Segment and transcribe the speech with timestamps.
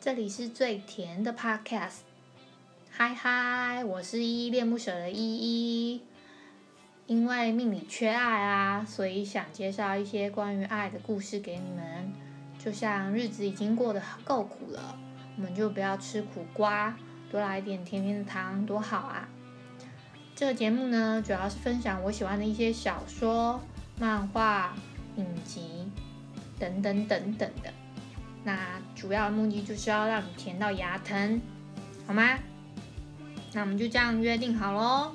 [0.00, 2.02] 这里是最甜的 Podcast。
[2.88, 6.02] 嗨嗨，我是依依恋不舍的依依。
[7.08, 12.12] 因为命里缺爱啊，所以想介绍一些关于爱的故事给你们。
[12.60, 14.96] 就像日子已经过得够苦了，
[15.36, 16.96] 我们就不要吃苦瓜，
[17.28, 19.28] 多来一点甜甜的糖，多好啊！
[20.36, 23.60] 这个节目呢，主要是分享我喜欢的一些小说、
[23.98, 24.76] 漫画、
[25.16, 25.90] 影集
[26.56, 27.74] 等等等等的。
[28.44, 31.40] 那主要的目的就是要让你甜到牙疼，
[32.04, 32.36] 好吗？
[33.52, 35.12] 那我们就这样约定好喽。